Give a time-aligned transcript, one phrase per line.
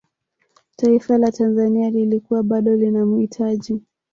[0.75, 3.81] taifa la tanzania lilikuwa bado linamhitaji